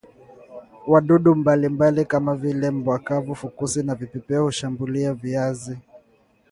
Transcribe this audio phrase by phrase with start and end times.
[0.87, 5.77] wadudu mbalimbali kama vile mbawa kavu fukusi na vipepeo hushambulia viazi